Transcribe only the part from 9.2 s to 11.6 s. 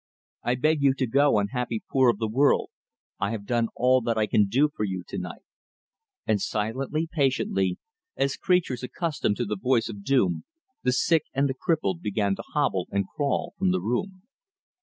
to the voice of doom, the sick and the